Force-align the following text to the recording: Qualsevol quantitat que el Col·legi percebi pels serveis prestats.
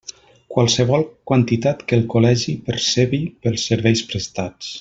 Qualsevol 0.53 1.05
quantitat 1.31 1.85
que 1.91 1.99
el 1.99 2.07
Col·legi 2.15 2.57
percebi 2.71 3.23
pels 3.45 3.71
serveis 3.73 4.07
prestats. 4.13 4.77